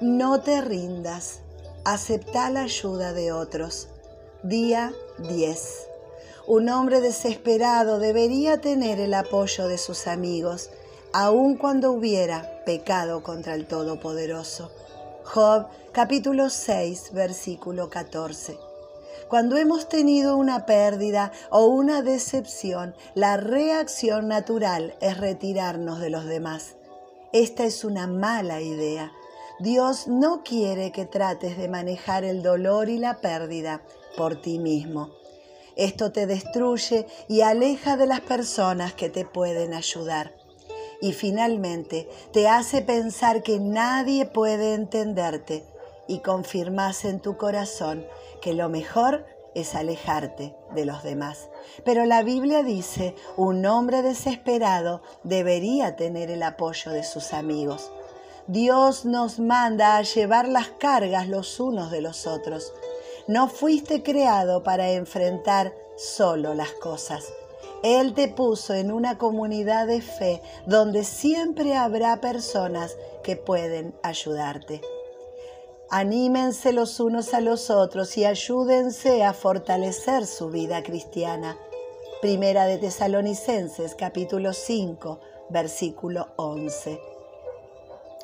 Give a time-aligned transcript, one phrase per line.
[0.00, 1.40] No te rindas.
[1.84, 3.88] Acepta la ayuda de otros.
[4.44, 4.92] Día
[5.28, 5.88] 10.
[6.46, 10.70] Un hombre desesperado debería tener el apoyo de sus amigos,
[11.12, 14.70] aun cuando hubiera pecado contra el Todopoderoso.
[15.24, 18.56] Job capítulo 6 versículo 14.
[19.28, 26.24] Cuando hemos tenido una pérdida o una decepción, la reacción natural es retirarnos de los
[26.24, 26.76] demás.
[27.32, 29.12] Esta es una mala idea.
[29.60, 33.82] Dios no quiere que trates de manejar el dolor y la pérdida
[34.16, 35.10] por ti mismo.
[35.74, 40.32] Esto te destruye y aleja de las personas que te pueden ayudar.
[41.00, 45.64] Y finalmente te hace pensar que nadie puede entenderte
[46.06, 48.06] y confirmas en tu corazón
[48.40, 51.48] que lo mejor es alejarte de los demás.
[51.84, 57.90] Pero la Biblia dice, un hombre desesperado debería tener el apoyo de sus amigos.
[58.48, 62.72] Dios nos manda a llevar las cargas los unos de los otros.
[63.26, 67.26] No fuiste creado para enfrentar solo las cosas.
[67.82, 74.80] Él te puso en una comunidad de fe donde siempre habrá personas que pueden ayudarte.
[75.90, 81.58] Anímense los unos a los otros y ayúdense a fortalecer su vida cristiana.
[82.22, 87.17] Primera de Tesalonicenses capítulo 5 versículo 11.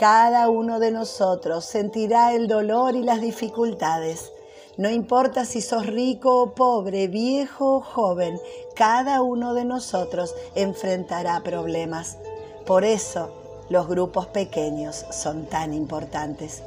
[0.00, 4.32] Cada uno de nosotros sentirá el dolor y las dificultades.
[4.78, 8.40] No importa si sos rico o pobre, viejo o joven,
[8.74, 12.16] cada uno de nosotros enfrentará problemas.
[12.64, 13.30] Por eso
[13.68, 16.62] los grupos pequeños son tan importantes.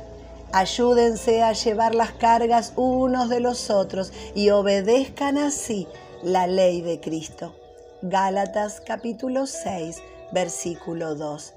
[0.52, 5.88] Ayúdense a llevar las cargas unos de los otros y obedezcan así
[6.22, 7.56] la ley de Cristo.
[8.04, 11.56] Gálatas capítulo 6, versículo 2.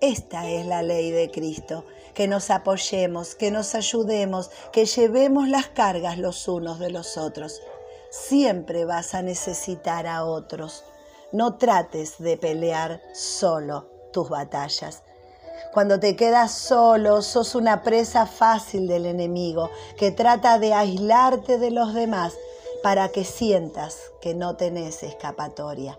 [0.00, 5.68] Esta es la ley de Cristo, que nos apoyemos, que nos ayudemos, que llevemos las
[5.68, 7.62] cargas los unos de los otros.
[8.10, 10.84] Siempre vas a necesitar a otros.
[11.32, 15.02] No trates de pelear solo tus batallas.
[15.72, 21.70] Cuando te quedas solo, sos una presa fácil del enemigo que trata de aislarte de
[21.70, 22.34] los demás
[22.82, 25.98] para que sientas que no tenés escapatoria.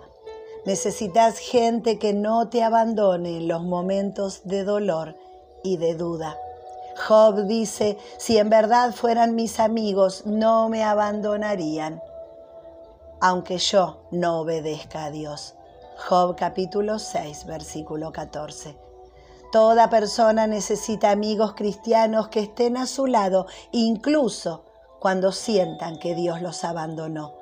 [0.68, 5.16] Necesitas gente que no te abandone en los momentos de dolor
[5.64, 6.38] y de duda.
[7.08, 12.04] Job dice, si en verdad fueran mis amigos, no me abandonarían,
[13.22, 15.56] aunque yo no obedezca a Dios.
[16.06, 18.78] Job capítulo 6, versículo 14.
[19.54, 24.66] Toda persona necesita amigos cristianos que estén a su lado, incluso
[25.00, 27.36] cuando sientan que Dios los abandonó,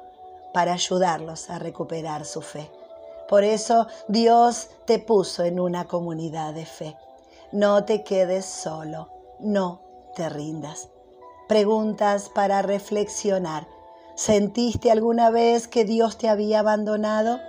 [0.53, 2.69] para ayudarlos a recuperar su fe.
[3.27, 6.95] Por eso Dios te puso en una comunidad de fe.
[7.51, 9.09] No te quedes solo,
[9.39, 9.81] no
[10.15, 10.89] te rindas.
[11.47, 13.67] Preguntas para reflexionar.
[14.15, 17.39] ¿Sentiste alguna vez que Dios te había abandonado?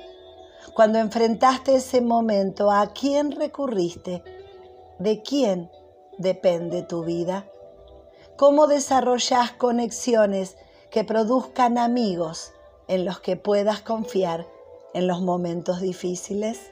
[0.75, 4.23] Cuando enfrentaste ese momento, ¿a quién recurriste?
[4.99, 5.71] ¿De quién
[6.19, 7.47] depende tu vida?
[8.37, 10.57] ¿Cómo desarrollas conexiones
[10.91, 12.53] que produzcan amigos
[12.89, 14.47] en los que puedas confiar
[14.97, 16.71] en los momentos difíciles?